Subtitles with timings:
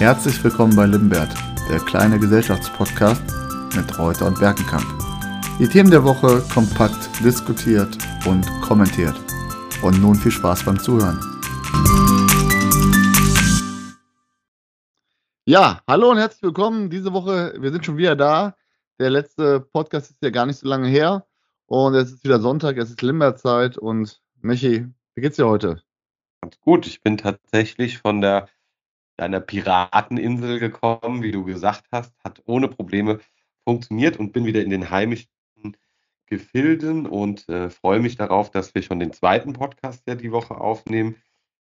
[0.00, 1.28] Herzlich willkommen bei Limbert,
[1.68, 3.22] der kleine Gesellschaftspodcast
[3.76, 4.86] mit Reuter und Berkenkamp.
[5.58, 9.14] Die Themen der Woche kompakt diskutiert und kommentiert.
[9.82, 11.20] Und nun viel Spaß beim Zuhören.
[15.44, 16.88] Ja, hallo und herzlich willkommen.
[16.88, 18.56] Diese Woche, wir sind schon wieder da.
[18.98, 21.26] Der letzte Podcast ist ja gar nicht so lange her.
[21.66, 23.76] Und es ist wieder Sonntag, es ist Limberzeit.
[23.76, 25.82] Und Michi, wie geht's dir heute?
[26.40, 26.86] Ganz gut.
[26.86, 28.48] Ich bin tatsächlich von der
[29.20, 33.20] deiner Pirateninsel gekommen, wie du gesagt hast, hat ohne Probleme
[33.64, 35.28] funktioniert und bin wieder in den heimischen
[36.26, 40.56] Gefilden und äh, freue mich darauf, dass wir schon den zweiten Podcast ja die Woche
[40.58, 41.16] aufnehmen.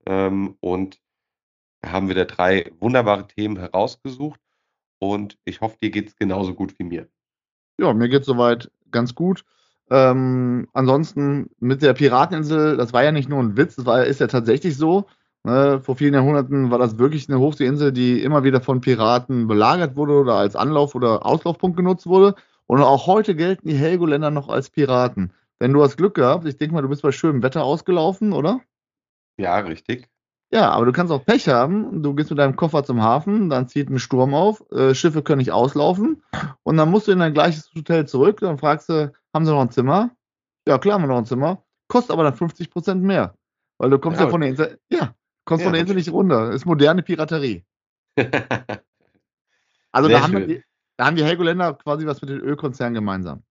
[0.05, 0.99] Ähm, und
[1.85, 4.40] haben wieder drei wunderbare Themen herausgesucht
[4.99, 7.07] und ich hoffe, dir geht es genauso gut wie mir.
[7.77, 9.43] Ja, mir geht es soweit ganz gut.
[9.90, 14.21] Ähm, ansonsten mit der Pirateninsel, das war ja nicht nur ein Witz, das war, ist
[14.21, 15.07] ja tatsächlich so.
[15.44, 15.82] Ne?
[15.82, 20.13] Vor vielen Jahrhunderten war das wirklich eine Hochseeinsel, die immer wieder von Piraten belagert wurde
[20.13, 22.36] oder als Anlauf- oder Auslaufpunkt genutzt wurde.
[22.66, 25.34] Und auch heute gelten die Helgoländer noch als Piraten.
[25.62, 26.46] Denn du hast Glück gehabt.
[26.46, 28.62] Ich denke mal, du bist bei schönem Wetter ausgelaufen, oder?
[29.38, 30.08] Ja, richtig.
[30.54, 32.04] Ja, aber du kannst auch Pech haben.
[32.04, 35.40] Du gehst mit deinem Koffer zum Hafen, dann zieht ein Sturm auf, äh, Schiffe können
[35.40, 36.21] nicht auslaufen
[36.62, 38.40] und dann musst du in dein gleiches Hotel zurück.
[38.40, 40.12] Dann fragst du, haben sie noch ein Zimmer?
[40.68, 41.64] Ja, klar, haben wir noch ein Zimmer.
[41.88, 43.34] Kostet aber dann 50 Prozent mehr.
[43.80, 46.12] Weil du kommst ja, ja von der Insel, ja, kommst ja, von der Insel nicht
[46.12, 46.48] runter.
[46.48, 47.63] Das ist moderne Piraterie.
[49.91, 50.63] also da haben, die,
[50.98, 53.44] da haben, die, Helgoländer quasi was mit den Ölkonzernen gemeinsam.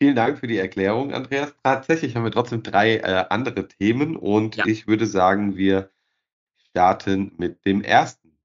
[0.00, 1.54] Vielen Dank für die Erklärung, Andreas.
[1.62, 4.66] Tatsächlich haben wir trotzdem drei äh, andere Themen und ja.
[4.66, 5.90] ich würde sagen, wir
[6.56, 8.36] starten mit dem ersten.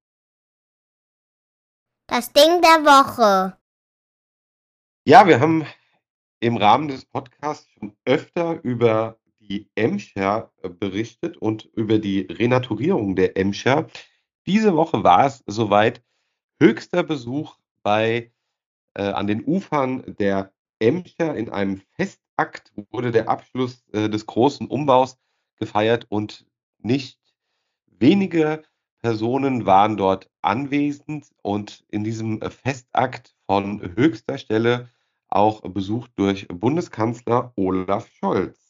[2.08, 3.58] Das Ding der Woche.
[5.06, 5.66] Ja, wir haben
[6.40, 9.19] im Rahmen des Podcasts schon öfter über
[9.50, 13.88] die Emscher äh, berichtet und über die Renaturierung der Emscher.
[14.46, 16.03] Diese Woche war es soweit
[16.62, 18.31] höchster Besuch bei
[18.94, 24.68] äh, an den Ufern der Emscher in einem Festakt wurde der Abschluss äh, des großen
[24.68, 25.18] Umbaus
[25.57, 26.46] gefeiert und
[26.78, 27.19] nicht
[27.88, 28.63] wenige
[29.02, 34.90] Personen waren dort anwesend und in diesem Festakt von höchster Stelle
[35.28, 38.69] auch besucht durch Bundeskanzler Olaf Scholz.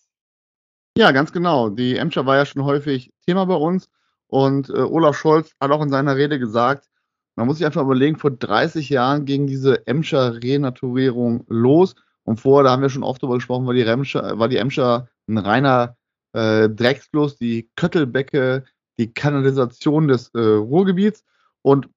[0.98, 1.70] Ja, ganz genau.
[1.70, 3.90] Die Emscher war ja schon häufig Thema bei uns
[4.28, 6.90] und äh, Olaf Scholz hat auch in seiner Rede gesagt,
[7.36, 11.96] man muss sich einfach überlegen, vor 30 Jahren ging diese Emscher Renaturierung los.
[12.24, 15.08] Und vorher, da haben wir schon oft darüber gesprochen, war die, Remscher, war die Emscher
[15.28, 15.96] ein reiner
[16.34, 18.66] äh, Drecksfluss, die Köttelbecke,
[19.00, 21.24] die Kanalisation des äh, Ruhrgebiets.
[21.62, 21.90] Und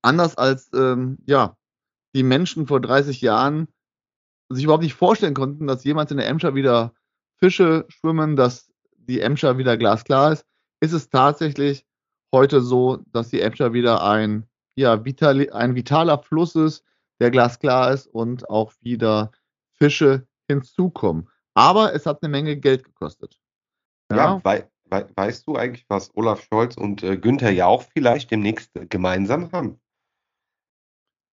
[0.00, 1.56] anders als ähm, ja,
[2.14, 3.68] die Menschen vor 30 Jahren
[4.48, 6.94] sich überhaupt nicht vorstellen konnten, dass jemand in der Emscher wieder
[7.38, 10.46] Fische schwimmen, dass die Emscher wieder glasklar ist,
[10.80, 11.86] ist es tatsächlich
[12.32, 16.84] heute so, dass die Emscher wieder ein, ja, vital, ein vitaler Fluss ist,
[17.20, 19.32] der glasklar ist und auch wieder
[19.74, 21.28] Fische hinzukommen.
[21.54, 23.40] Aber es hat eine Menge Geld gekostet.
[24.10, 28.30] Ja, ja wei wei weißt du eigentlich, was Olaf Scholz und äh, Günther Jauch vielleicht
[28.30, 29.80] demnächst gemeinsam haben?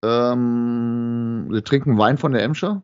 [0.05, 2.83] Ähm, wir trinken Wein von der Emscher.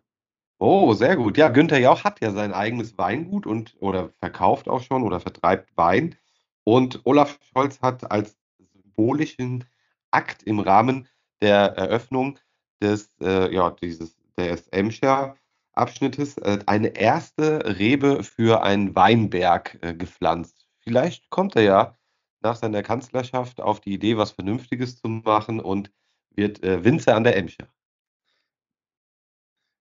[0.62, 1.38] Oh, sehr gut.
[1.38, 5.74] Ja, Günther Jauch hat ja sein eigenes Weingut und oder verkauft auch schon oder vertreibt
[5.76, 6.16] Wein.
[6.64, 8.36] Und Olaf Scholz hat als
[8.74, 9.64] symbolischen
[10.10, 11.08] Akt im Rahmen
[11.40, 12.38] der Eröffnung
[12.82, 15.34] des, äh, ja, dieses, des Emscher
[15.72, 20.66] Abschnittes äh, eine erste Rebe für einen Weinberg äh, gepflanzt.
[20.80, 21.96] Vielleicht kommt er ja
[22.42, 25.90] nach seiner Kanzlerschaft auf die Idee, was Vernünftiges zu machen und
[26.34, 27.66] wird äh, Winzer an der Emscher.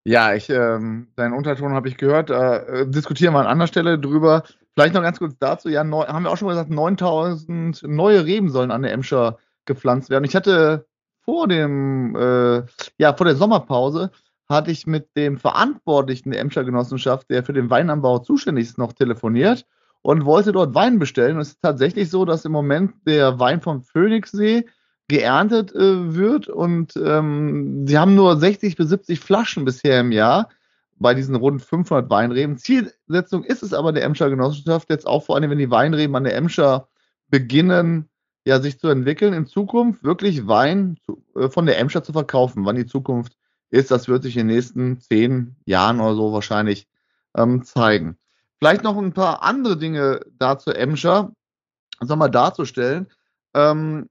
[0.06, 2.30] Ja, ich, ähm, deinen Unterton habe ich gehört.
[2.30, 4.44] Äh, diskutieren wir an anderer Stelle drüber.
[4.74, 5.70] Vielleicht noch ganz kurz dazu.
[5.70, 9.38] Ja, neu, haben wir auch schon mal gesagt, 9000 neue Reben sollen an der Emscher
[9.66, 10.24] gepflanzt werden.
[10.24, 10.88] Ich hatte
[11.22, 12.64] vor dem, äh,
[12.98, 14.12] ja, vor der Sommerpause
[14.48, 18.94] hatte ich mit dem Verantwortlichen der Emscher Genossenschaft, der für den Weinanbau zuständig ist, noch
[18.94, 19.66] telefoniert
[20.02, 21.36] und wollte dort Wein bestellen.
[21.36, 24.66] Und es ist tatsächlich so, dass im Moment der Wein vom Phoenixsee
[25.10, 30.50] geerntet äh, wird und ähm, sie haben nur 60 bis 70 Flaschen bisher im Jahr
[31.00, 32.58] bei diesen rund 500 Weinreben.
[32.58, 36.26] Zielsetzung ist es aber der Emscher Genossenschaft jetzt auch vor allem, wenn die Weinreben an
[36.26, 36.88] der Emscher
[37.30, 38.08] beginnen,
[38.46, 42.66] ja, sich zu entwickeln, in Zukunft wirklich Wein zu, äh, von der Emscher zu verkaufen.
[42.66, 43.36] Wann die Zukunft
[43.72, 46.88] ist, das wird sich in den nächsten zehn Jahren oder so wahrscheinlich
[47.36, 48.18] ähm, zeigen.
[48.60, 51.32] Vielleicht noch ein paar andere Dinge dazu Emscher,
[52.00, 53.08] sag mal, darzustellen.
[53.56, 54.08] Ähm,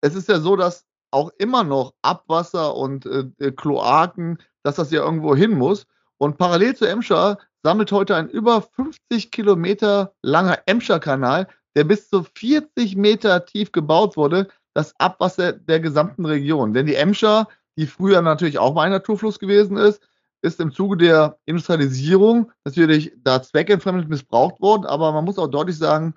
[0.00, 4.90] es ist ja so, dass auch immer noch Abwasser und äh, äh, Kloaken, dass das
[4.90, 5.86] ja irgendwo hin muss.
[6.18, 12.24] Und parallel zu Emscher sammelt heute ein über 50 Kilometer langer Emscher-Kanal, der bis zu
[12.34, 16.74] 40 Meter tief gebaut wurde, das Abwasser der gesamten Region.
[16.74, 20.02] Denn die Emscher, die früher natürlich auch mal ein Naturfluss gewesen ist,
[20.42, 24.86] ist im Zuge der Industrialisierung natürlich da zweckentfremdet missbraucht worden.
[24.86, 26.14] Aber man muss auch deutlich sagen,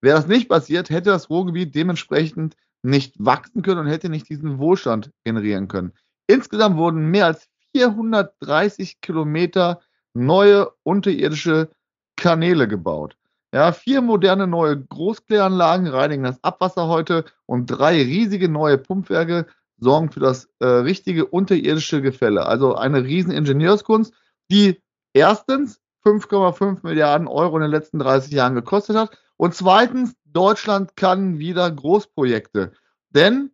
[0.00, 4.58] wäre das nicht passiert, hätte das Ruhrgebiet dementsprechend nicht wachsen können und hätte nicht diesen
[4.58, 5.92] Wohlstand generieren können.
[6.26, 9.80] Insgesamt wurden mehr als 430 Kilometer
[10.12, 11.70] neue unterirdische
[12.16, 13.16] Kanäle gebaut.
[13.52, 19.46] Ja, vier moderne neue Großkläranlagen reinigen das Abwasser heute und drei riesige neue Pumpwerke
[19.78, 22.46] sorgen für das äh, richtige unterirdische Gefälle.
[22.46, 24.12] Also eine riesen Ingenieurskunst,
[24.50, 24.82] die
[25.12, 31.38] erstens 5,5 Milliarden Euro in den letzten 30 Jahren gekostet hat und zweitens Deutschland kann
[31.38, 32.72] wieder Großprojekte.
[33.10, 33.50] Denn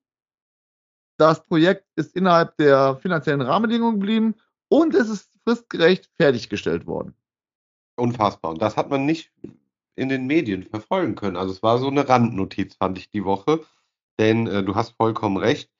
[1.19, 4.35] das Projekt ist innerhalb der finanziellen Rahmenbedingungen geblieben
[4.69, 7.15] und es ist fristgerecht fertiggestellt worden.
[7.97, 8.53] Unfassbar.
[8.53, 9.31] Und das hat man nicht
[9.95, 11.37] in den Medien verfolgen können.
[11.37, 13.61] Also es war so eine Randnotiz, fand ich die Woche.
[14.19, 15.71] Denn äh, du hast vollkommen recht,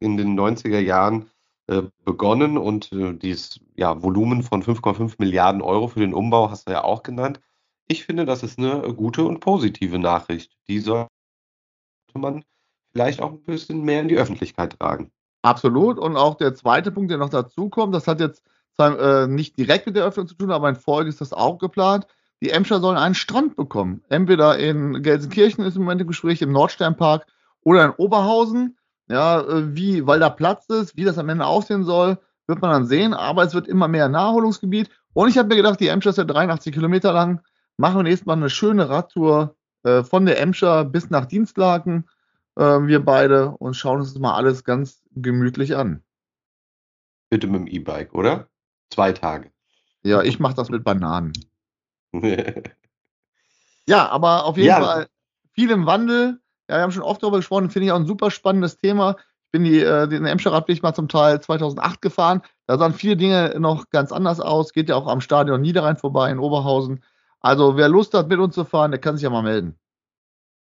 [0.00, 1.30] in den 90er Jahren
[1.66, 6.68] äh, begonnen und äh, dieses ja, Volumen von 5,5 Milliarden Euro für den Umbau hast
[6.68, 7.40] du ja auch genannt.
[7.88, 10.52] Ich finde, das ist eine gute und positive Nachricht.
[10.68, 11.08] Die sollte
[12.14, 12.44] man
[12.92, 15.12] vielleicht auch ein bisschen mehr in die Öffentlichkeit tragen.
[15.42, 15.98] Absolut.
[15.98, 18.42] Und auch der zweite Punkt, der noch dazu kommt, das hat jetzt
[18.74, 21.58] zwar, äh, nicht direkt mit der Öffnung zu tun, aber in Folge ist das auch
[21.58, 22.06] geplant.
[22.42, 24.02] Die Emscher sollen einen Strand bekommen.
[24.08, 27.26] Entweder in Gelsenkirchen ist im Moment im Gespräch, im Nordsternpark
[27.62, 28.76] oder in Oberhausen.
[29.08, 32.72] Ja, äh, wie, weil da Platz ist, wie das am Ende aussehen soll, wird man
[32.72, 33.14] dann sehen.
[33.14, 34.90] Aber es wird immer mehr Naherholungsgebiet.
[35.14, 37.40] Und ich habe mir gedacht, die Emscher ist ja 83 Kilometer lang
[37.76, 42.08] machen wir nächstes Mal eine schöne Radtour äh, von der Emscher bis nach Dienstlaken,
[42.56, 46.02] äh, wir beide, und schauen uns das mal alles ganz gemütlich an.
[47.30, 48.48] Bitte mit dem E-Bike, oder?
[48.90, 49.50] Zwei Tage.
[50.02, 51.32] Ja, ich mache das mit Bananen.
[53.86, 54.80] ja, aber auf jeden ja.
[54.80, 55.08] Fall
[55.52, 56.40] viel im Wandel.
[56.68, 59.16] Ja, wir haben schon oft darüber gesprochen, finde ich auch ein super spannendes Thema.
[59.46, 62.42] Ich bin die, äh, den Emscher Radweg mal zum Teil 2008 gefahren.
[62.66, 64.72] Da sahen viele Dinge noch ganz anders aus.
[64.72, 67.02] Geht ja auch am Stadion Niederrhein vorbei in Oberhausen.
[67.46, 69.78] Also wer Lust hat, mit uns zu fahren, der kann sich ja mal melden.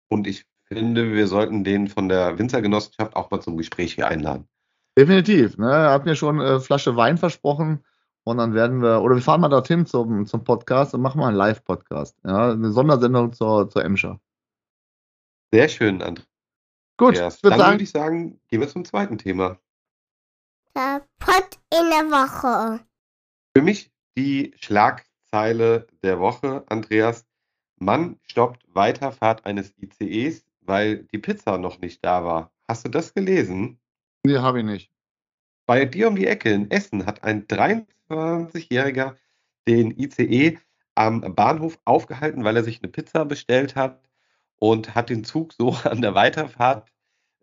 [0.09, 4.49] Und ich finde, wir sollten den von der Winzergenossenschaft auch mal zum Gespräch hier einladen.
[4.97, 5.59] Definitiv.
[5.59, 5.71] Ne?
[5.71, 7.85] Er hat mir schon eine Flasche Wein versprochen.
[8.25, 11.29] Und dann werden wir, oder wir fahren mal dorthin zum, zum Podcast und machen mal
[11.29, 12.17] einen Live-Podcast.
[12.25, 12.53] Ja?
[12.53, 14.19] Eine Sondersendung zur, zur Emscher.
[15.53, 16.25] Sehr schön, André.
[16.97, 17.45] Gut, Erst.
[17.45, 19.59] dann sagen, würde ich sagen, gehen wir zum zweiten Thema.
[20.75, 22.81] Der Pott in der Woche.
[23.55, 27.25] Für mich die Schlag Schlagzeile der Woche, Andreas.
[27.77, 32.53] Mann stoppt Weiterfahrt eines ICEs, weil die Pizza noch nicht da war.
[32.67, 33.79] Hast du das gelesen?
[34.25, 34.91] Nee, habe ich nicht.
[35.67, 39.15] Bei dir um die Ecke in Essen hat ein 23-Jähriger
[39.69, 40.59] den ICE
[40.97, 44.03] am Bahnhof aufgehalten, weil er sich eine Pizza bestellt hat
[44.57, 46.91] und hat den Zug so an der Weiterfahrt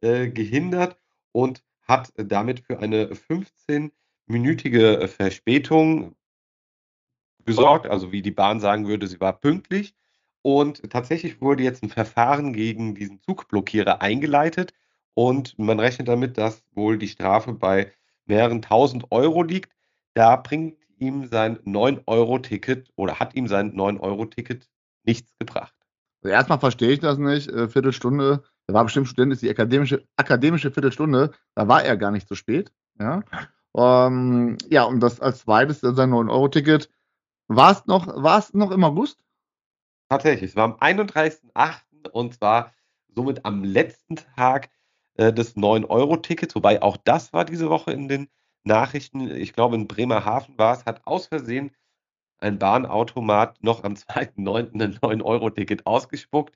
[0.02, 1.00] äh, gehindert
[1.32, 6.18] und hat damit für eine 15-minütige Verspätung
[7.48, 9.96] gesorgt, also wie die Bahn sagen würde, sie war pünktlich.
[10.44, 14.74] Und tatsächlich wurde jetzt ein Verfahren gegen diesen Zugblockierer eingeleitet
[15.16, 17.92] und man rechnet damit, dass wohl die Strafe bei
[18.26, 19.74] mehreren tausend Euro liegt.
[20.14, 24.70] Da bringt ihm sein 9-Euro-Ticket oder hat ihm sein 9-Euro-Ticket
[25.04, 25.74] nichts gebracht.
[26.22, 27.50] Also erstmal verstehe ich das nicht.
[27.50, 32.12] Äh, Viertelstunde, da war bestimmt Student, ist die akademische, akademische Viertelstunde, da war er gar
[32.12, 32.72] nicht zu spät.
[33.00, 33.24] Ja,
[34.08, 36.90] ähm, ja und das als zweites sein 9-Euro-Ticket
[37.48, 38.08] war es noch,
[38.54, 39.20] noch im August?
[40.10, 42.10] Tatsächlich, es war am 31.08.
[42.12, 42.74] und zwar
[43.08, 44.70] somit am letzten Tag
[45.16, 48.30] äh, des 9-Euro-Tickets, wobei auch das war diese Woche in den
[48.64, 49.32] Nachrichten.
[49.32, 51.72] Ich glaube, in Bremerhaven war es, hat aus Versehen
[52.40, 54.82] ein Bahnautomat noch am 2.9.
[54.82, 56.56] ein 9-Euro-Ticket ausgespuckt.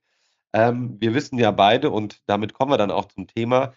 [0.53, 3.73] Ähm, wir wissen ja beide, und damit kommen wir dann auch zum Thema,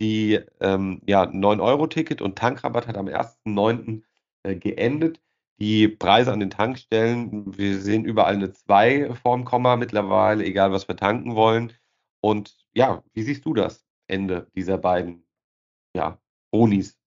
[0.00, 4.02] die ähm, ja, 9-Euro-Ticket und Tankrabatt hat am 1.9.
[4.42, 5.20] Äh, geendet
[5.58, 10.88] die Preise an den Tankstellen, wir sehen überall eine 2 vorm Komma mittlerweile, egal was
[10.88, 11.72] wir tanken wollen.
[12.20, 15.24] Und ja, wie siehst du das Ende dieser beiden
[15.94, 16.18] ja,
[16.50, 16.98] Bonis?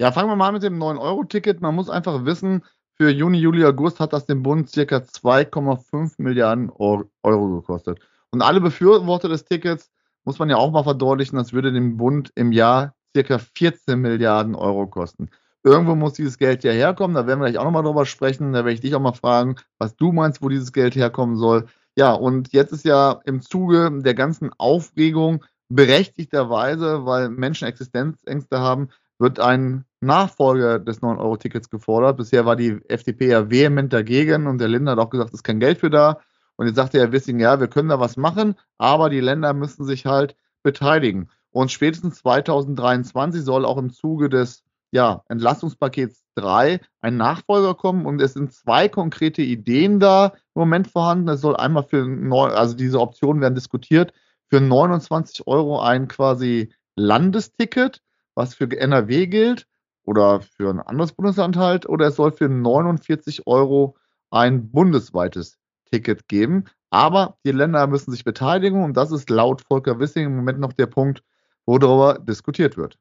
[0.00, 1.60] Ja, fangen wir mal mit dem 9-Euro-Ticket.
[1.60, 6.70] Man muss einfach wissen, für Juni, Juli, August hat das dem Bund circa 2,5 Milliarden
[6.70, 7.08] Euro
[7.56, 8.00] gekostet.
[8.30, 9.90] Und alle Befürworter des Tickets
[10.24, 14.54] muss man ja auch mal verdeutlichen, das würde dem Bund im Jahr circa 14 Milliarden
[14.54, 15.30] Euro kosten.
[15.64, 17.14] Irgendwo muss dieses Geld ja herkommen.
[17.14, 18.52] Da werden wir gleich auch nochmal drüber sprechen.
[18.52, 21.66] Da werde ich dich auch mal fragen, was du meinst, wo dieses Geld herkommen soll.
[21.96, 28.88] Ja, und jetzt ist ja im Zuge der ganzen Aufregung berechtigterweise, weil Menschen Existenzängste haben,
[29.18, 32.16] wird ein Nachfolger des 9-Euro-Tickets gefordert.
[32.16, 35.44] Bisher war die FDP ja vehement dagegen und der Lindner hat auch gesagt, es ist
[35.44, 36.20] kein Geld für da.
[36.56, 39.84] Und jetzt sagte Herr Wissing, ja, wir können da was machen, aber die Länder müssen
[39.84, 41.30] sich halt beteiligen.
[41.50, 48.20] Und spätestens 2023 soll auch im Zuge des ja, Entlastungspakets 3 ein Nachfolger kommen und
[48.20, 51.28] es sind zwei konkrete Ideen da im Moment vorhanden.
[51.28, 54.12] Es soll einmal für neu, also diese Optionen werden diskutiert,
[54.48, 58.02] für 29 Euro ein quasi Landesticket,
[58.34, 59.66] was für NRW gilt
[60.04, 63.96] oder für ein anderes Bundesland halt, oder es soll für 49 Euro
[64.30, 65.58] ein bundesweites
[65.90, 66.64] Ticket geben.
[66.90, 70.74] Aber die Länder müssen sich beteiligen und das ist laut Volker Wissing im Moment noch
[70.74, 71.22] der Punkt,
[71.64, 72.98] wo darüber diskutiert wird.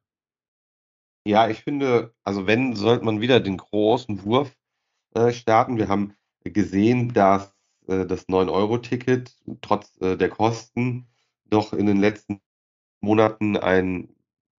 [1.26, 4.56] Ja, ich finde, also wenn, sollte man wieder den großen Wurf
[5.14, 5.78] äh, starten.
[5.78, 7.54] Wir haben gesehen, dass
[7.88, 11.08] äh, das 9-Euro-Ticket trotz äh, der Kosten
[11.50, 12.42] doch in den letzten
[13.02, 14.10] Monaten ein,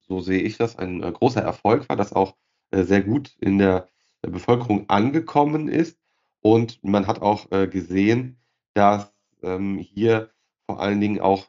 [0.01, 2.37] so sehe ich das, ein äh, großer Erfolg war, das auch
[2.71, 3.89] äh, sehr gut in der
[4.23, 5.99] Bevölkerung angekommen ist.
[6.43, 8.39] Und man hat auch äh, gesehen,
[8.75, 10.31] dass ähm, hier
[10.67, 11.49] vor allen Dingen auch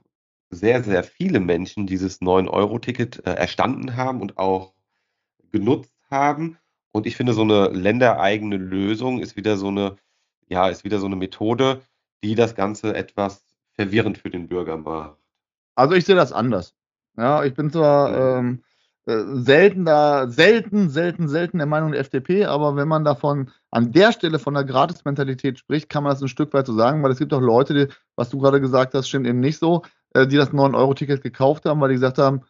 [0.49, 4.73] sehr, sehr viele Menschen dieses 9-Euro-Ticket äh, erstanden haben und auch
[5.53, 6.57] genutzt haben.
[6.91, 9.95] Und ich finde, so eine ländereigene Lösung ist wieder so eine,
[10.49, 11.81] ja, ist wieder so eine Methode,
[12.23, 13.45] die das Ganze etwas
[13.75, 15.17] verwirrend für den Bürger macht.
[15.75, 16.75] Also ich sehe das anders.
[17.17, 18.63] Ja, ich bin zwar ähm,
[19.05, 23.91] äh, selten da, selten, selten, selten der Meinung der FDP, aber wenn man davon an
[23.91, 27.11] der Stelle von der Gratis-Mentalität spricht, kann man das ein Stück weit so sagen, weil
[27.11, 29.83] es gibt auch Leute, die, was du gerade gesagt hast, stimmt eben nicht so,
[30.13, 32.41] äh, die das 9-Euro-Ticket gekauft haben, weil die gesagt haben,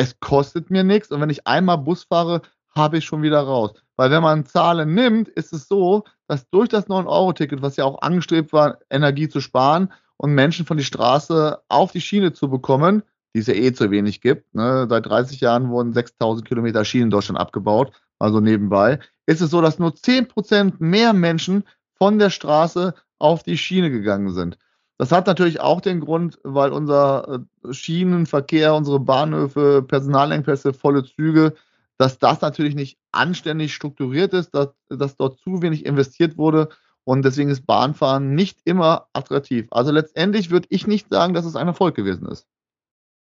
[0.00, 2.40] es kostet mir nichts und wenn ich einmal Bus fahre,
[2.74, 3.74] habe ich schon wieder raus.
[3.96, 8.00] Weil wenn man Zahlen nimmt, ist es so, dass durch das 9-Euro-Ticket, was ja auch
[8.00, 13.02] angestrebt war, Energie zu sparen und Menschen von die Straße auf die Schiene zu bekommen,
[13.34, 14.54] die es ja eh zu wenig gibt.
[14.54, 14.86] Ne?
[14.88, 19.00] Seit 30 Jahren wurden 6000 Kilometer Schienen in Deutschland abgebaut, also nebenbei.
[19.26, 21.64] Ist es so, dass nur 10% mehr Menschen
[21.98, 24.56] von der Straße auf die Schiene gegangen sind.
[25.00, 31.54] Das hat natürlich auch den Grund, weil unser äh, Schienenverkehr, unsere Bahnhöfe, Personalengpässe, volle Züge,
[31.96, 36.68] dass das natürlich nicht anständig strukturiert ist, dass, dass dort zu wenig investiert wurde
[37.04, 39.68] und deswegen ist Bahnfahren nicht immer attraktiv.
[39.70, 42.46] Also letztendlich würde ich nicht sagen, dass es ein Erfolg gewesen ist.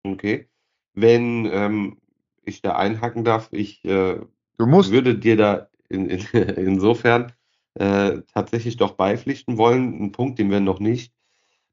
[0.02, 0.48] Okay.
[0.94, 1.98] Wenn ähm,
[2.42, 4.18] ich da einhaken darf, ich äh,
[4.56, 6.20] würde dir da in, in,
[6.56, 7.34] insofern
[7.74, 10.02] äh, tatsächlich doch beipflichten wollen.
[10.02, 11.12] Ein Punkt, den wir noch nicht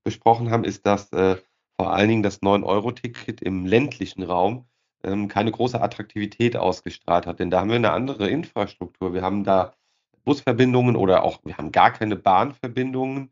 [0.07, 1.35] besprochen haben, ist, dass äh,
[1.75, 4.65] vor allen Dingen das 9-Euro-Ticket im ländlichen Raum
[5.03, 7.39] ähm, keine große Attraktivität ausgestrahlt hat.
[7.39, 9.13] Denn da haben wir eine andere Infrastruktur.
[9.13, 9.73] Wir haben da
[10.23, 13.31] Busverbindungen oder auch, wir haben gar keine Bahnverbindungen,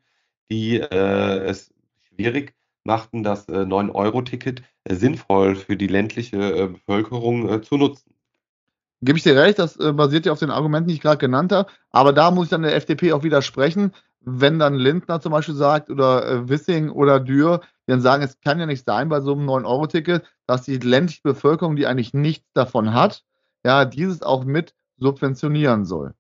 [0.51, 1.73] die äh, es
[2.09, 2.53] schwierig
[2.83, 8.13] machten, das äh, 9-Euro-Ticket äh, sinnvoll für die ländliche äh, Bevölkerung äh, zu nutzen.
[9.01, 11.53] Gebe ich dir recht, das äh, basiert ja auf den Argumenten, die ich gerade genannt
[11.53, 11.71] habe.
[11.89, 13.93] Aber da muss ich dann der FDP auch widersprechen,
[14.25, 18.39] wenn dann Lindner zum Beispiel sagt oder äh, Wissing oder Dürr, die dann sagen, es
[18.41, 22.51] kann ja nicht sein bei so einem 9-Euro-Ticket, dass die ländliche Bevölkerung, die eigentlich nichts
[22.53, 23.23] davon hat,
[23.63, 26.13] ja, dieses auch mit subventionieren soll.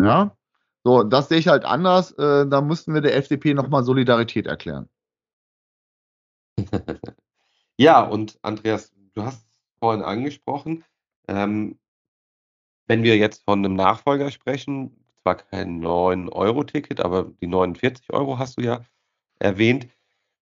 [0.00, 0.36] Ja,
[0.84, 2.12] so, das sehe ich halt anders.
[2.12, 4.88] Äh, da müssten wir der FDP nochmal Solidarität erklären.
[7.80, 9.42] Ja, und Andreas, du hast
[9.78, 10.84] vorhin angesprochen,
[11.28, 11.78] ähm,
[12.86, 18.58] wenn wir jetzt von einem Nachfolger sprechen, zwar kein 9-Euro-Ticket, aber die 49 Euro hast
[18.58, 18.80] du ja
[19.38, 19.88] erwähnt.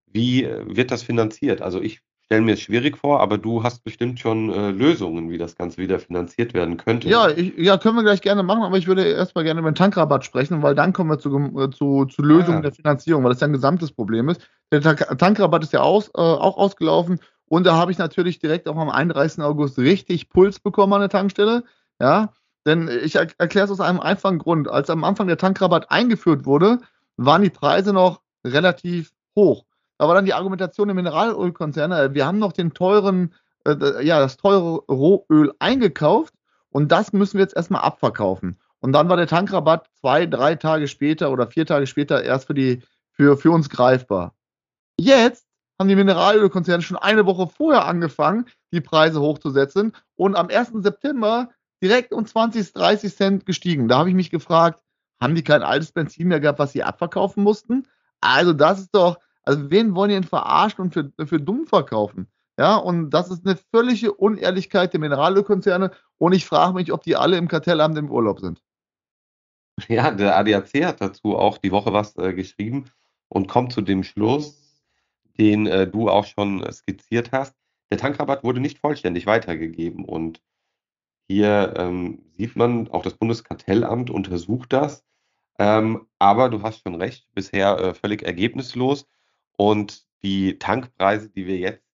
[0.07, 1.63] Wie äh, wird das finanziert?
[1.63, 5.39] Also ich stelle mir es schwierig vor, aber du hast bestimmt schon äh, Lösungen, wie
[5.39, 7.09] das Ganze wieder finanziert werden könnte.
[7.09, 9.77] Ja, ich, ja, können wir gleich gerne machen, aber ich würde erstmal gerne über den
[9.77, 12.63] Tankrabatt sprechen, weil dann kommen wir zu, äh, zu, zu Lösungen ah.
[12.63, 14.47] der Finanzierung, weil das ja ein gesamtes Problem ist.
[14.71, 18.77] Der Tankrabatt ist ja aus, äh, auch ausgelaufen und da habe ich natürlich direkt auch
[18.77, 19.43] am 31.
[19.43, 21.65] August richtig Puls bekommen an der Tankstelle.
[22.01, 22.33] Ja,
[22.69, 24.69] denn ich er erkläre es aus einem einfachen Grund.
[24.69, 26.81] Als am Anfang der Tankrabatt eingeführt wurde,
[27.17, 29.65] waren die Preise noch relativ hoch.
[29.99, 33.35] Da war dann die Argumentation der Mineralölkonzerne, äh, wir haben noch den teuren,
[33.67, 36.35] äh, ja, das teure Rohöl eingekauft
[36.71, 38.59] und das müssen wir jetzt erstmal abverkaufen.
[38.81, 42.55] Und dann war der Tankrabatt zwei, drei Tage später oder vier Tage später erst für,
[42.55, 44.35] die, für, für uns greifbar.
[45.01, 45.47] Jetzt
[45.79, 50.73] haben die Mineralölkonzerne schon eine Woche vorher angefangen, die Preise hochzusetzen und am 1.
[50.83, 51.51] September
[51.83, 53.89] direkt um 20, 30 Cent gestiegen.
[53.89, 54.83] Da habe ich mich gefragt,
[55.21, 57.87] haben die kein altes Benzin mehr gehabt, was sie abverkaufen mussten?
[58.21, 62.29] Also das ist doch, also wen wollen die denn verarschen und für, für dumm verkaufen?
[62.59, 65.93] Ja, und das ist eine völlige Unehrlichkeit der Mineralölkonzerne.
[66.19, 68.61] Und ich frage mich, ob die alle im Kartellamt im Urlaub sind.
[69.87, 72.87] Ja, der ADAC hat dazu auch die Woche was äh, geschrieben
[73.29, 74.83] und kommt zu dem Schluss,
[75.39, 77.55] den äh, du auch schon äh, skizziert hast.
[77.93, 80.43] Der Tankrabatt wurde nicht vollständig weitergegeben und
[81.29, 85.05] hier ähm, sieht man, auch das Bundeskartellamt untersucht das.
[85.59, 89.07] Ähm, aber du hast schon recht, bisher äh, völlig ergebnislos.
[89.57, 91.85] Und die Tankpreise, die wir jetzt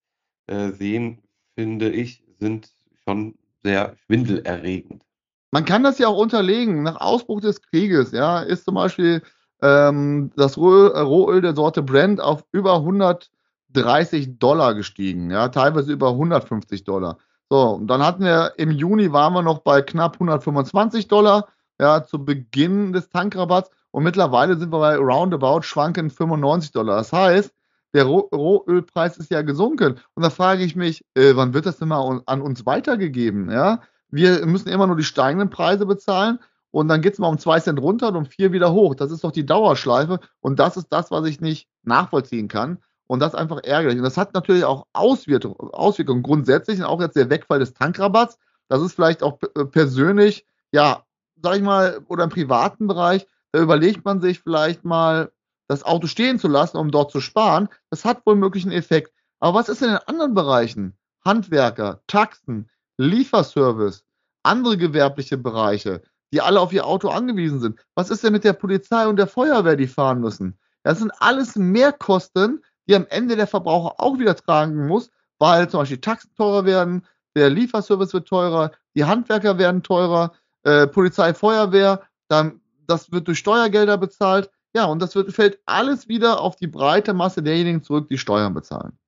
[0.46, 1.22] äh, sehen,
[1.56, 2.70] finde ich, sind
[3.04, 5.02] schon sehr schwindelerregend.
[5.50, 6.82] Man kann das ja auch unterlegen.
[6.82, 9.22] Nach Ausbruch des Krieges, ja, ist zum Beispiel
[9.62, 16.10] ähm, das Roh Rohöl der Sorte Brent auf über 130 Dollar gestiegen, ja, teilweise über
[16.10, 17.18] 150 Dollar.
[17.54, 21.46] So, und dann hatten wir im Juni waren wir noch bei knapp 125 Dollar,
[21.80, 26.96] ja, zu Beginn des Tankrabatts und mittlerweile sind wir bei roundabout schwanken 95 Dollar.
[26.96, 27.54] Das heißt,
[27.92, 30.00] der Roh Rohölpreis ist ja gesunken.
[30.14, 33.48] Und da frage ich mich, äh, wann wird das denn mal an uns weitergegeben?
[33.48, 33.82] Ja?
[34.08, 36.40] Wir müssen immer nur die steigenden Preise bezahlen
[36.72, 38.96] und dann geht es mal um zwei Cent runter und um vier wieder hoch.
[38.96, 42.78] Das ist doch die Dauerschleife und das ist das, was ich nicht nachvollziehen kann.
[43.06, 43.98] Und das ist einfach ärgerlich.
[43.98, 48.38] Und das hat natürlich auch Auswirkungen, Auswirkungen grundsätzlich und auch jetzt der Wegfall des Tankrabatts.
[48.68, 51.04] Das ist vielleicht auch äh, persönlich, ja,
[51.42, 55.30] sag ich mal, oder im privaten Bereich, da überlegt man sich vielleicht mal,
[55.68, 57.68] das Auto stehen zu lassen, um dort zu sparen.
[57.90, 59.12] Das hat wohl möglich einen Effekt.
[59.38, 60.96] Aber was ist denn in anderen Bereichen?
[61.24, 62.68] Handwerker, Taxen,
[62.98, 64.04] Lieferservice,
[64.42, 67.78] andere gewerbliche Bereiche, die alle auf ihr Auto angewiesen sind.
[67.94, 70.58] Was ist denn mit der Polizei und der Feuerwehr, die fahren müssen?
[70.82, 75.80] Das sind alles Mehrkosten, die am Ende der Verbraucher auch wieder tragen muss, weil zum
[75.80, 82.02] Beispiel Taxen teurer werden, der Lieferservice wird teurer, die Handwerker werden teurer, äh, Polizei, Feuerwehr,
[82.28, 84.50] dann, das wird durch Steuergelder bezahlt.
[84.74, 88.54] Ja, und das wird, fällt alles wieder auf die breite Masse derjenigen zurück, die Steuern
[88.54, 88.98] bezahlen.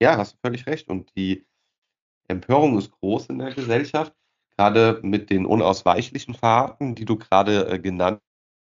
[0.00, 0.88] Ja, hast du völlig recht.
[0.88, 1.46] Und die
[2.28, 4.14] Empörung ist groß in der Gesellschaft,
[4.56, 8.20] gerade mit den unausweichlichen Fahrten, die du gerade äh, genannt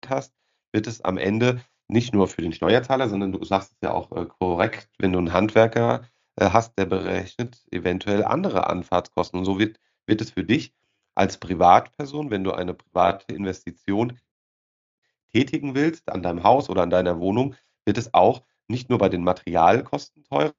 [0.06, 0.32] hast,
[0.72, 4.12] wird es am Ende nicht nur für den Steuerzahler, sondern du sagst es ja auch
[4.12, 6.02] äh, korrekt, wenn du einen Handwerker
[6.36, 9.38] äh, hast, der berechnet eventuell andere Anfahrtskosten.
[9.38, 10.74] Und so wird, wird es für dich
[11.14, 14.18] als Privatperson, wenn du eine private Investition
[15.32, 19.08] tätigen willst an deinem Haus oder an deiner Wohnung, wird es auch nicht nur bei
[19.08, 20.52] den Materialkosten teurer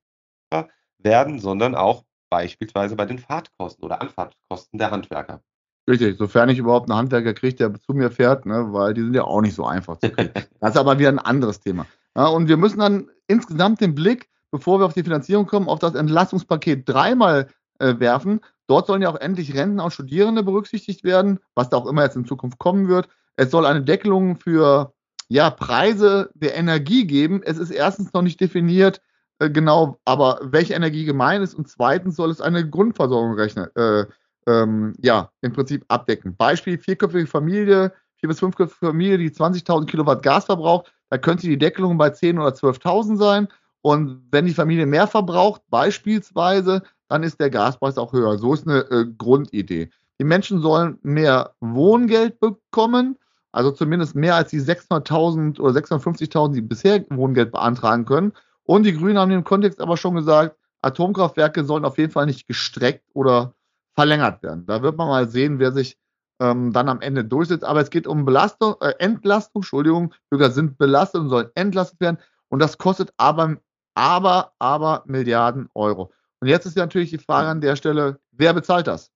[0.98, 5.42] werden, sondern auch beispielsweise bei den Fahrtkosten oder Anfahrtkosten der Handwerker.
[5.90, 9.14] Richtig, sofern ich überhaupt einen Handwerker kriege, der zu mir fährt, ne, weil die sind
[9.14, 10.32] ja auch nicht so einfach zu kriegen.
[10.60, 11.86] Das ist aber wieder ein anderes Thema.
[12.16, 15.80] Ja, und wir müssen dann insgesamt den Blick, bevor wir auf die Finanzierung kommen, auf
[15.80, 17.48] das Entlastungspaket dreimal
[17.80, 18.42] äh, werfen.
[18.68, 22.18] Dort sollen ja auch endlich Renten und Studierende berücksichtigt werden, was da auch immer jetzt
[22.18, 23.08] in Zukunft kommen wird.
[23.38, 24.94] Es soll eine Deckelung für
[25.30, 27.42] ja, Preise der Energie geben.
[27.44, 29.02] Es ist erstens noch nicht definiert,
[29.40, 34.06] äh, genau, aber welche Energie gemeint ist und zweitens soll es eine Grundversorgung rechnen, äh,
[34.48, 36.36] ähm, ja, im Prinzip abdecken.
[36.36, 41.58] Beispiel, vierköpfige Familie, vier- bis fünfköpfige Familie, die 20.000 Kilowatt Gas verbraucht, da könnte die
[41.58, 43.48] Deckelung bei 10.000 oder 12.000 sein.
[43.82, 48.38] Und wenn die Familie mehr verbraucht, beispielsweise, dann ist der Gaspreis auch höher.
[48.38, 49.90] So ist eine äh, Grundidee.
[50.20, 53.18] Die Menschen sollen mehr Wohngeld bekommen,
[53.52, 58.34] also zumindest mehr als die 600.000 oder 650.000, die bisher Wohngeld beantragen können.
[58.64, 62.48] Und die Grünen haben im Kontext aber schon gesagt, Atomkraftwerke sollen auf jeden Fall nicht
[62.48, 63.54] gestreckt oder
[63.98, 64.66] verlängert werden.
[64.68, 65.98] Da wird man mal sehen, wer sich
[66.40, 67.64] ähm, dann am Ende durchsetzt.
[67.64, 72.20] Aber es geht um Belastung, äh, Entlastung, Entschuldigung, Bürger sind belastet und sollen entlastet werden.
[72.50, 73.58] Und das kostet aber,
[73.96, 76.14] aber, aber Milliarden Euro.
[76.40, 79.12] Und jetzt ist natürlich die Frage an der Stelle, wer bezahlt das?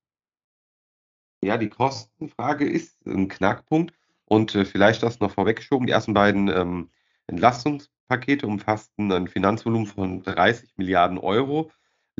[1.44, 3.94] Ja, die Kostenfrage ist ein Knackpunkt.
[4.26, 6.89] Und äh, vielleicht das noch vorweggeschoben, die ersten beiden ähm,
[7.28, 11.70] Entlastungspakete umfassten ein Finanzvolumen von 30 Milliarden Euro.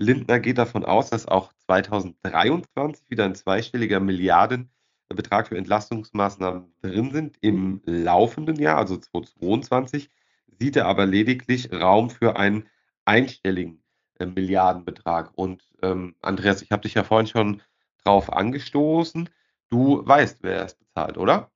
[0.02, 7.38] Lindner geht davon aus, dass auch 2023 wieder ein zweistelliger Milliardenbetrag für Entlastungsmaßnahmen drin sind.
[7.42, 10.10] Im laufenden Jahr, also 2022,
[10.60, 12.68] sieht er aber lediglich Raum für einen
[13.06, 13.84] einstelligen
[14.20, 15.32] äh, Milliardenbetrag.
[15.36, 17.62] Und ähm, Andreas, ich habe dich ja vorhin schon
[18.04, 19.30] drauf angestoßen.
[19.70, 21.52] Du weißt, wer es bezahlt, oder?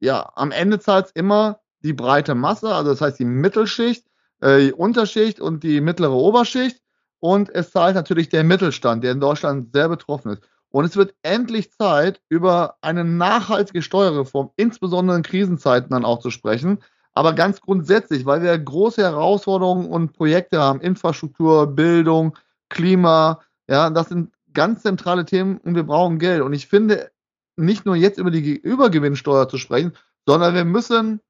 [0.00, 4.04] Ja, am Ende zahlt es immer die breite Masse, also das heißt die Mittelschicht,
[4.40, 6.80] äh, die Unterschicht und die mittlere Oberschicht
[7.20, 10.42] und es zahlt natürlich der Mittelstand, der in Deutschland sehr betroffen ist.
[10.70, 16.30] Und es wird endlich Zeit, über eine nachhaltige Steuerreform, insbesondere in Krisenzeiten dann auch zu
[16.30, 16.80] sprechen.
[17.14, 22.36] Aber ganz grundsätzlich, weil wir große Herausforderungen und Projekte haben, Infrastruktur, Bildung,
[22.68, 26.42] Klima, ja, das sind ganz zentrale Themen und wir brauchen Geld.
[26.42, 27.10] Und ich finde,
[27.56, 29.92] nicht nur jetzt über die Übergewinnsteuer zu sprechen,
[30.26, 31.20] sondern wir müssen,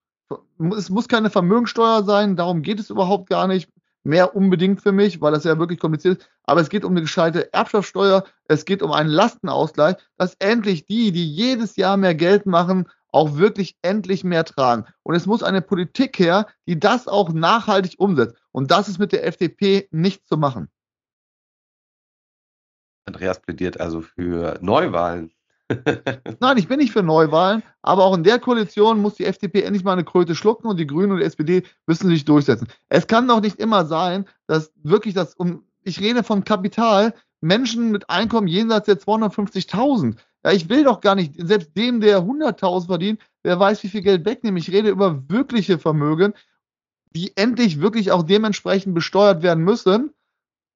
[0.76, 3.70] es muss keine Vermögensteuer sein, darum geht es überhaupt gar nicht
[4.06, 6.30] mehr unbedingt für mich, weil das ja wirklich kompliziert ist.
[6.44, 11.12] Aber es geht um eine gescheite Erbschaftssteuer, es geht um einen Lastenausgleich, dass endlich die,
[11.12, 14.84] die jedes Jahr mehr Geld machen, auch wirklich endlich mehr tragen.
[15.02, 18.36] Und es muss eine Politik her, die das auch nachhaltig umsetzt.
[18.52, 20.68] Und das ist mit der FDP nicht zu machen.
[23.06, 25.32] Andreas plädiert also für Neuwahlen.
[26.40, 29.82] Nein, ich bin nicht für Neuwahlen, aber auch in der Koalition muss die FDP endlich
[29.82, 32.68] mal eine Kröte schlucken und die Grünen und die SPD müssen sich durchsetzen.
[32.88, 37.90] Es kann doch nicht immer sein, dass wirklich das, um, ich rede von Kapital, Menschen
[37.90, 40.16] mit Einkommen jenseits der 250.000.
[40.44, 44.02] Ja, ich will doch gar nicht, selbst dem, der 100.000 verdient, wer weiß, wie viel
[44.02, 44.58] Geld wegnehmen.
[44.58, 46.34] Ich rede über wirkliche Vermögen,
[47.10, 50.12] die endlich wirklich auch dementsprechend besteuert werden müssen,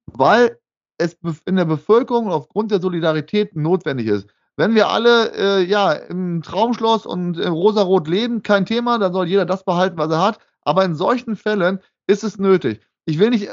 [0.07, 0.59] weil
[0.97, 4.27] es in der Bevölkerung aufgrund der Solidarität notwendig ist.
[4.61, 9.27] Wenn wir alle äh, ja im Traumschloss und im Rosarot leben, kein Thema, dann soll
[9.27, 10.37] jeder das behalten, was er hat.
[10.61, 12.79] Aber in solchen Fällen ist es nötig.
[13.05, 13.49] Ich will nicht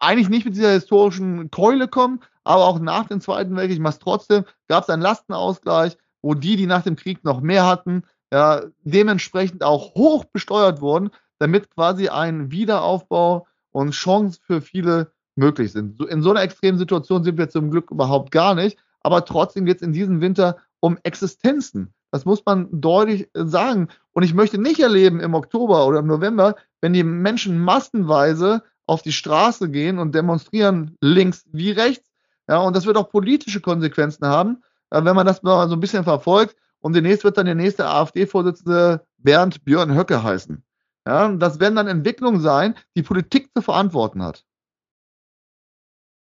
[0.00, 3.92] eigentlich nicht mit dieser historischen Keule kommen, aber auch nach dem Zweiten Weltkrieg, ich mache
[3.92, 8.02] es trotzdem, gab es einen Lastenausgleich, wo die, die nach dem Krieg noch mehr hatten,
[8.32, 15.70] ja, dementsprechend auch hoch besteuert wurden, damit quasi ein Wiederaufbau und Chance für viele möglich
[15.70, 16.02] sind.
[16.02, 19.76] In so einer extremen Situation sind wir zum Glück überhaupt gar nicht, aber trotzdem geht
[19.76, 21.92] es in diesem Winter um Existenzen.
[22.10, 23.88] Das muss man deutlich sagen.
[24.12, 29.02] Und ich möchte nicht erleben im Oktober oder im November, wenn die Menschen massenweise auf
[29.02, 32.10] die Straße gehen und demonstrieren, links wie rechts.
[32.48, 35.80] Ja, und das wird auch politische Konsequenzen haben, äh, wenn man das mal so ein
[35.80, 36.56] bisschen verfolgt.
[36.80, 40.64] Und demnächst wird dann der nächste AfD-Vorsitzende Bernd Björn Höcke heißen.
[41.06, 44.44] Ja, das werden dann Entwicklungen sein, die Politik zu verantworten hat.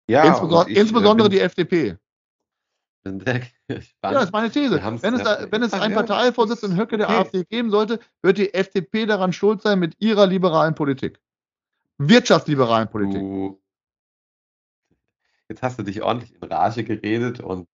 [0.09, 1.99] Ja, Insbesondere, ich, äh, insbesondere die FDP.
[3.69, 4.81] Ja, das ist meine These.
[5.03, 7.11] Wenn es, da, wenn es einen Parteivorsitzenden Höcke der.
[7.11, 11.21] AfD geben sollte, wird die FDP daran schuld sein mit ihrer liberalen Politik
[11.99, 13.21] wirtschaftsliberalen Politik.
[13.21, 13.61] Du,
[15.49, 17.69] jetzt hast du dich ordentlich in Rage geredet und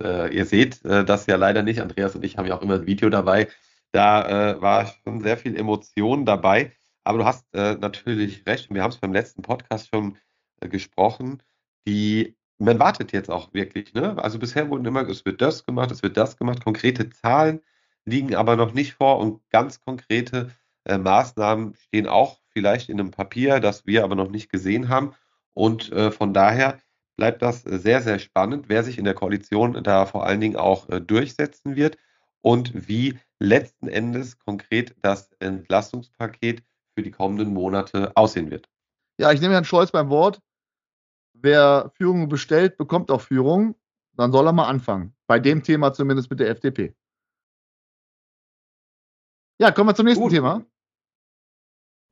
[0.00, 1.80] äh, ihr seht äh, das ja leider nicht.
[1.80, 3.48] Andreas und ich haben ja auch immer ein Video dabei.
[3.92, 6.72] Da äh, war schon sehr viel Emotion dabei.
[7.02, 8.72] Aber du hast äh, natürlich recht.
[8.72, 10.18] Wir haben es beim letzten Podcast schon
[10.60, 11.42] äh, gesprochen.
[11.86, 13.94] Die, man wartet jetzt auch wirklich.
[13.94, 14.16] Ne?
[14.22, 16.62] Also bisher wurden immer, es wird das gemacht, es wird das gemacht.
[16.62, 17.60] Konkrete Zahlen
[18.04, 20.50] liegen aber noch nicht vor und ganz konkrete
[20.84, 25.14] äh, Maßnahmen stehen auch vielleicht in einem Papier, das wir aber noch nicht gesehen haben.
[25.54, 26.78] Und äh, von daher
[27.16, 30.88] bleibt das sehr, sehr spannend, wer sich in der Koalition da vor allen Dingen auch
[30.90, 31.96] äh, durchsetzen wird
[32.42, 36.62] und wie letzten Endes konkret das Entlastungspaket
[36.94, 38.68] für die kommenden Monate aussehen wird.
[39.18, 40.40] Ja, ich nehme Herrn Scholz beim Wort.
[41.42, 43.74] Wer Führung bestellt, bekommt auch Führung.
[44.14, 45.14] Dann soll er mal anfangen.
[45.26, 46.94] Bei dem Thema zumindest mit der FDP.
[49.58, 50.32] Ja, kommen wir zum nächsten Gut.
[50.32, 50.64] Thema.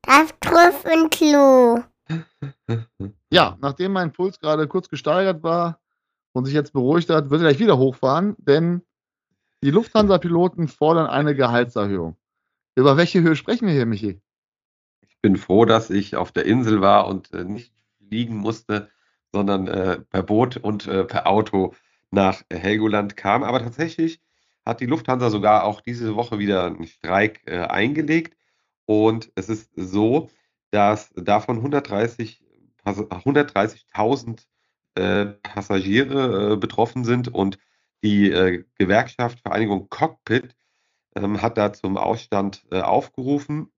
[0.03, 1.83] Das Trüffelklo.
[3.31, 5.79] Ja, nachdem mein Puls gerade kurz gesteigert war
[6.31, 8.81] und sich jetzt beruhigt hat, wird er gleich wieder hochfahren, denn
[9.63, 12.15] die Lufthansa-Piloten fordern eine Gehaltserhöhung.
[12.75, 14.21] Über welche Höhe sprechen wir hier, Michi?
[15.01, 18.89] Ich bin froh, dass ich auf der Insel war und äh, nicht fliegen musste,
[19.31, 21.73] sondern äh, per Boot und äh, per Auto
[22.11, 23.43] nach Helgoland kam.
[23.43, 24.21] Aber tatsächlich
[24.65, 28.37] hat die Lufthansa sogar auch diese Woche wieder einen Streik äh, eingelegt.
[28.85, 30.29] Und es ist so,
[30.71, 32.43] dass davon 130
[32.85, 34.45] 130.000
[34.95, 37.57] äh, Passagiere äh, betroffen sind und
[38.03, 40.55] die äh, Gewerkschaft Vereinigung Cockpit
[41.15, 43.71] ähm, hat da zum Ausstand aufgerufen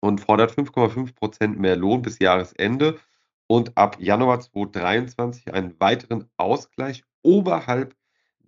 [0.00, 2.98] und fordert 5,5 Prozent mehr Lohn bis Jahresende
[3.46, 7.94] und ab Januar 2023 einen weiteren Ausgleich oberhalb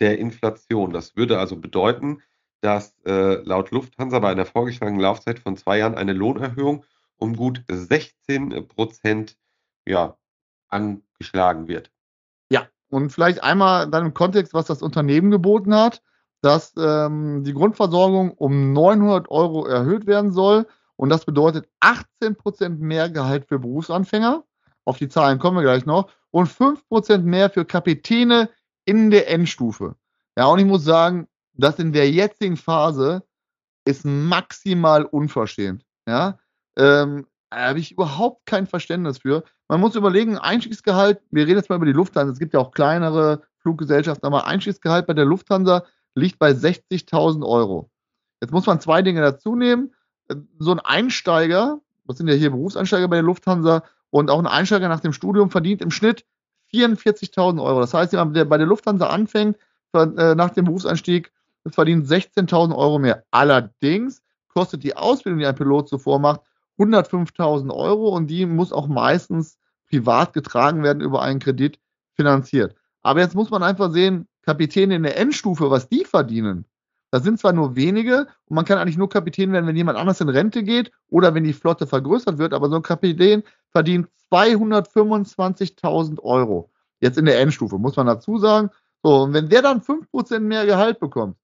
[0.00, 0.92] der Inflation.
[0.92, 2.22] Das würde also bedeuten,
[2.60, 6.84] dass äh, laut Lufthansa bei einer vorgeschlagenen Laufzeit von zwei Jahren eine Lohnerhöhung
[7.16, 9.36] um gut 16 Prozent
[9.86, 10.16] ja,
[10.68, 11.90] angeschlagen wird.
[12.50, 16.02] Ja, und vielleicht einmal dann im Kontext, was das Unternehmen geboten hat,
[16.40, 20.66] dass ähm, die Grundversorgung um 900 Euro erhöht werden soll.
[20.96, 24.44] Und das bedeutet 18 Prozent mehr Gehalt für Berufsanfänger.
[24.88, 26.10] Auf die Zahlen kommen wir gleich noch.
[26.30, 28.48] Und 5 Prozent mehr für Kapitäne
[28.86, 29.96] in der Endstufe.
[30.34, 33.22] Ja, und ich muss sagen, das in der jetzigen Phase
[33.84, 35.84] ist maximal unverschämt.
[36.08, 36.38] Ja,
[36.78, 39.44] ähm, da habe ich überhaupt kein Verständnis für.
[39.68, 42.70] Man muss überlegen, Einstiegsgehalt, wir reden jetzt mal über die Lufthansa, es gibt ja auch
[42.70, 47.90] kleinere Fluggesellschaften, aber Einstiegsgehalt bei der Lufthansa liegt bei 60.000 Euro.
[48.40, 49.92] Jetzt muss man zwei Dinge dazu nehmen.
[50.58, 54.88] So ein Einsteiger, das sind ja hier Berufseinsteiger bei der Lufthansa, und auch ein Einsteiger
[54.88, 56.24] nach dem Studium verdient im Schnitt
[56.72, 57.80] 44.000 Euro.
[57.80, 59.56] Das heißt, jemand, der bei der Lufthansa anfängt,
[59.94, 61.32] äh, nach dem Berufseinstieg,
[61.66, 63.24] verdient 16.000 Euro mehr.
[63.30, 66.40] Allerdings kostet die Ausbildung, die ein Pilot zuvor macht,
[66.78, 71.78] 105.000 Euro und die muss auch meistens privat getragen werden über einen Kredit
[72.14, 72.74] finanziert.
[73.02, 76.64] Aber jetzt muss man einfach sehen, Kapitäne in der Endstufe, was die verdienen.
[77.10, 80.20] Das sind zwar nur wenige und man kann eigentlich nur Kapitän werden, wenn jemand anders
[80.20, 86.20] in Rente geht oder wenn die Flotte vergrößert wird, aber so ein Kapitän verdient 225.000
[86.20, 86.70] Euro.
[87.00, 88.70] Jetzt in der Endstufe, muss man dazu sagen.
[89.02, 91.36] So, und wenn der dann 5% mehr Gehalt bekommt,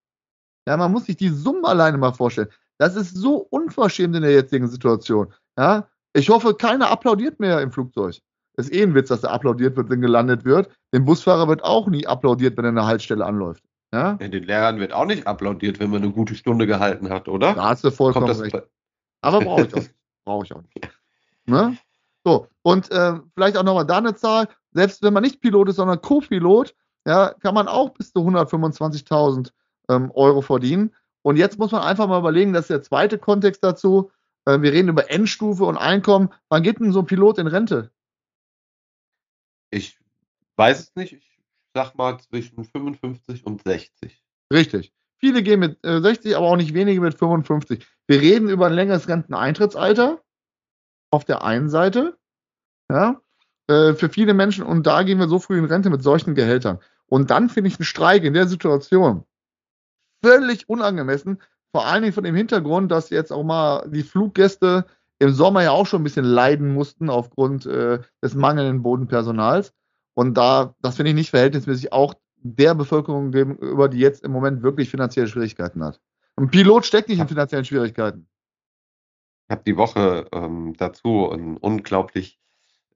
[0.67, 2.49] ja, man muss sich die Summe alleine mal vorstellen.
[2.79, 5.33] Das ist so unverschämt in der jetzigen Situation.
[5.57, 8.19] Ja, ich hoffe, keiner applaudiert mehr im Flugzeug.
[8.57, 10.71] Ist eh ein Witz, dass er applaudiert wird, wenn gelandet wird.
[10.93, 13.65] Dem Busfahrer wird auch nie applaudiert, wenn er eine Haltestelle anläuft.
[13.95, 14.19] Ja?
[14.21, 17.55] Ja, den Lehrern wird auch nicht applaudiert, wenn man eine gute Stunde gehalten hat, oder?
[17.55, 18.61] Da hast du vollkommen recht.
[19.21, 19.95] Aber brauche ich auch nicht.
[20.25, 20.91] Brauche ich auch nicht.
[21.47, 21.77] Ne?
[22.25, 24.49] So, und äh, vielleicht auch nochmal da eine Zahl.
[24.73, 26.75] Selbst wenn man nicht Pilot ist, sondern Co-Pilot,
[27.07, 29.51] ja, kann man auch bis zu 125.000
[29.91, 30.95] ähm, Euro verdienen.
[31.21, 34.11] Und jetzt muss man einfach mal überlegen, das ist der zweite Kontext dazu.
[34.47, 36.31] Äh, wir reden über Endstufe und Einkommen.
[36.49, 37.91] Wann geht denn so ein Pilot in Rente?
[39.71, 39.99] Ich
[40.57, 41.13] weiß es nicht.
[41.13, 41.34] Ich
[41.75, 44.23] sag mal zwischen 55 und 60.
[44.53, 44.93] Richtig.
[45.19, 47.87] Viele gehen mit äh, 60, aber auch nicht wenige mit 55.
[48.07, 50.23] Wir reden über ein längeres Renteneintrittsalter
[51.11, 52.17] auf der einen Seite,
[52.91, 53.21] ja,
[53.69, 56.81] äh, für viele Menschen und da gehen wir so früh in Rente mit solchen Gehältern.
[57.07, 59.25] Und dann finde ich einen Streik in der Situation
[60.25, 64.87] völlig unangemessen, vor allen Dingen von dem Hintergrund, dass jetzt auch mal die Fluggäste
[65.19, 69.75] im Sommer ja auch schon ein bisschen leiden mussten aufgrund äh, des mangelnden Bodenpersonals.
[70.15, 74.63] Und da, das finde ich nicht verhältnismäßig auch der Bevölkerung gegenüber, die jetzt im Moment
[74.63, 76.01] wirklich finanzielle Schwierigkeiten hat.
[76.37, 78.29] Ein Pilot steckt nicht in finanziellen Schwierigkeiten.
[79.47, 82.39] Ich habe die Woche ähm, dazu einen unglaublich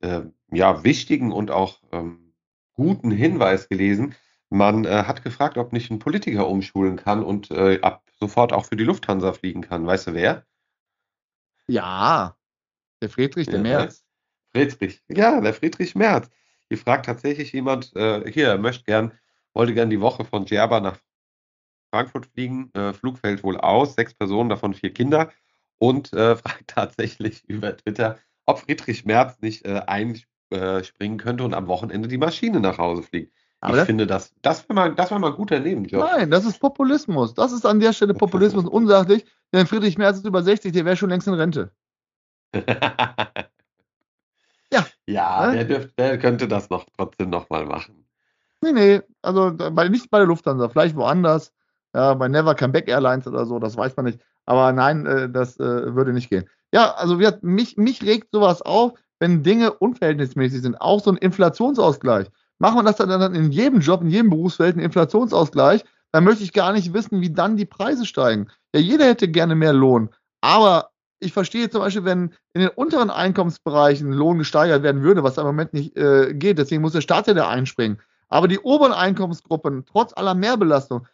[0.01, 2.35] äh, ja, wichtigen und auch ähm,
[2.75, 4.15] guten Hinweis gelesen.
[4.51, 8.65] Man äh, hat gefragt, ob nicht ein Politiker umschulen kann und äh, ab sofort auch
[8.65, 9.87] für die Lufthansa fliegen kann.
[9.87, 10.47] Weißt du wer?
[11.67, 12.37] Ja,
[13.03, 14.05] der Friedrich, der Ja, Merz.
[14.53, 15.03] Friedrich.
[15.09, 16.31] Ja, der Friedrich Merz.
[16.69, 19.13] Hier fragt tatsächlich jemand, äh, hier, er möchte gern,
[19.55, 20.99] wollte gern die Woche von Djerba nach
[21.93, 22.71] Frankfurt fliegen.
[22.75, 25.31] Äh, Flug fällt wohl aus, sechs Personen, davon vier Kinder.
[25.79, 31.67] Und äh, fragt tatsächlich über Twitter, ob Friedrich Merz nicht äh, einspringen könnte und am
[31.69, 33.33] Wochenende die Maschine nach Hause fliegt.
[33.61, 36.01] Aber ich das- finde, das, das wäre mal, das wär mal ein guter Nebenjob.
[36.05, 37.35] Nein, das ist Populismus.
[37.35, 39.25] Das ist an der Stelle Populismus und unsachlich.
[39.53, 41.73] Denn Friedrich Merz ist über 60, der wäre schon längst in Rente.
[44.73, 44.87] Ja.
[45.07, 45.53] Ja, Ne?
[45.57, 48.05] der, dürft, der könnte das noch trotzdem nochmal machen.
[48.61, 51.53] Nee, nee, also bei, nicht bei der Lufthansa, vielleicht woanders.
[51.95, 54.21] Ja, bei Never Come Back Airlines oder so, das weiß man nicht.
[54.47, 56.49] Aber nein, äh, das äh, würde nicht gehen.
[56.73, 60.81] Ja, also wir, mich, mich regt sowas auf, wenn Dinge unverhältnismäßig sind.
[60.81, 62.29] Auch so ein Inflationsausgleich.
[62.59, 66.43] Machen wir das dann, dann in jedem Job, in jedem Berufsfeld einen Inflationsausgleich, dann möchte
[66.45, 68.49] ich gar nicht wissen, wie dann die Preise steigen.
[68.75, 70.11] Ja, jeder hätte gerne mehr Lohn.
[70.41, 75.39] Aber ich verstehe zum Beispiel, wenn in den unteren Einkommensbereichen Lohn gesteigert werden würde, was
[75.39, 77.99] im Moment nicht äh, geht, deswegen muss der Staat ja da einspringen.
[78.29, 81.07] Aber die oberen Einkommensgruppen, trotz aller Mehrbelastung,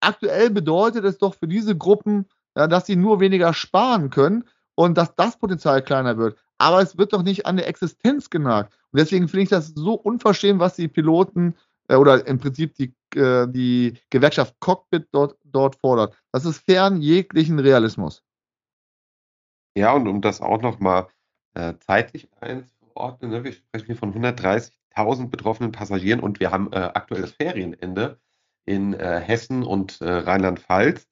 [0.00, 4.44] aktuell bedeutet es doch für diese Gruppen, ja, dass sie nur weniger sparen können
[4.74, 6.38] und dass das Potenzial kleiner wird.
[6.58, 8.72] Aber es wird doch nicht an der Existenz genagt.
[8.92, 11.54] Und deswegen finde ich das so unverschämt, was die Piloten
[11.88, 16.14] äh, oder im Prinzip die, äh, die Gewerkschaft Cockpit dort, dort fordert.
[16.32, 18.22] Das ist fern jeglichen Realismus.
[19.76, 21.08] Ja, und um das auch nochmal
[21.54, 26.76] äh, zeitlich einzuordnen, ne, wir sprechen hier von 130.000 betroffenen Passagieren und wir haben äh,
[26.76, 28.18] aktuell das Ferienende
[28.64, 31.08] in äh, Hessen und äh, Rheinland-Pfalz.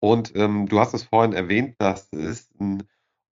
[0.00, 2.82] Und ähm, du hast es vorhin erwähnt, das ist ein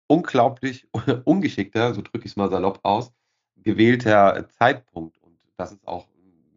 [0.09, 0.89] unglaublich
[1.25, 3.13] ungeschickter, so drücke ich es mal salopp aus,
[3.57, 5.17] gewählter Zeitpunkt.
[5.19, 6.07] Und das ist auch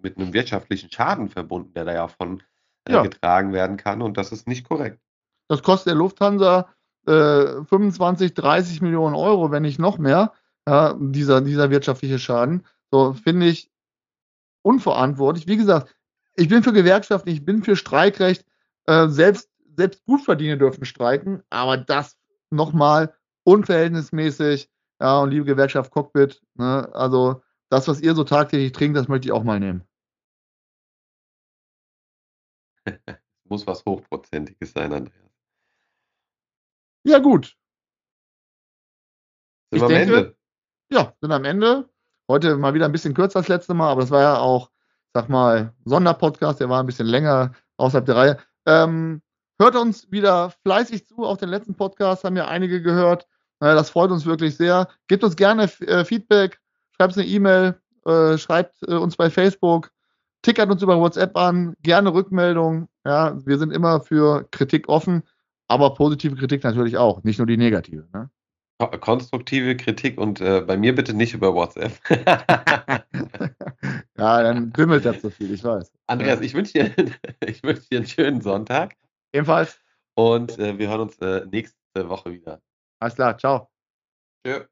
[0.01, 2.41] mit einem wirtschaftlichen Schaden verbunden, der da ja von
[2.85, 3.01] äh, Ja.
[3.03, 4.01] getragen werden kann.
[4.01, 4.99] Und das ist nicht korrekt.
[5.47, 6.69] Das kostet der Lufthansa
[7.05, 10.33] äh, 25, 30 Millionen Euro, wenn nicht noch mehr,
[10.67, 12.65] ja, dieser, dieser wirtschaftliche Schaden.
[12.91, 13.71] So finde ich
[14.61, 15.47] unverantwortlich.
[15.47, 15.95] Wie gesagt,
[16.35, 18.45] ich bin für Gewerkschaften, ich bin für Streikrecht.
[18.85, 22.17] Äh, selbst, selbst Gutverdiener dürfen streiken, aber das
[22.49, 24.69] nochmal unverhältnismäßig.
[25.01, 29.27] Ja, und liebe Gewerkschaft Cockpit, ne, also das, was ihr so tagtäglich trinkt, das möchte
[29.27, 29.83] ich auch mal nehmen.
[33.45, 35.28] Muss was Hochprozentiges sein, Andreas.
[37.03, 37.55] Ja, gut.
[39.71, 40.35] Sind Ich wir am denke- Ende?
[40.91, 41.89] ja, sind am Ende.
[42.27, 44.69] Heute mal wieder ein bisschen kürzer als letzte Mal, aber das war ja auch,
[45.13, 48.37] sag mal, Sonderpodcast, der war ein bisschen länger außerhalb der Reihe.
[48.65, 49.21] Ähm,
[49.59, 51.23] hört uns wieder fleißig zu.
[51.25, 53.23] Auch den letzten Podcast haben ja einige gehört.
[53.61, 54.87] Äh, das freut uns wirklich sehr.
[55.07, 56.59] Gebt uns gerne äh, Feedback,
[56.91, 59.91] schreibt uns eine E-Mail, äh, schreibt äh, uns bei Facebook,
[60.43, 62.89] tickert uns über WhatsApp an, gerne Rückmeldung.
[63.05, 65.23] Ja, wir sind immer für Kritik offen,
[65.69, 68.07] aber positive Kritik natürlich auch, nicht nur die negative.
[68.13, 68.29] Ne?
[68.79, 71.93] Ko- Konstruktive Kritik und äh, bei mir bitte nicht über WhatsApp.
[74.17, 75.93] Ja, dann kümmelt das zu viel, ich weiß.
[76.07, 76.91] Andreas, ich wünsche dir,
[77.45, 78.95] ich wünsche dir einen schönen Sonntag
[79.33, 79.79] Ebenfalls.
[80.15, 81.77] und äh, wir hören uns äh, nächste
[82.09, 82.59] Woche wieder.
[82.99, 83.69] Alles klar, ciao.
[84.45, 84.65] Tschö.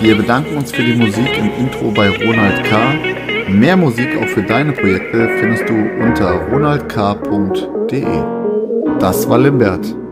[0.00, 3.48] Wir bedanken uns für die Musik im Intro bei Ronald K.
[3.50, 8.35] Mehr Musik auch für deine Projekte findest du unter ronaldk.de.
[8.98, 10.05] Das war Limbert.